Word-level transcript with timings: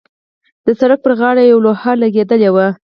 د 0.65 0.67
سړک 0.79 0.99
پر 1.05 1.11
غاړې 1.19 1.41
یوه 1.51 1.63
لوحه 1.65 1.91
لګېدلې 2.01 2.49
وه. 2.55 2.67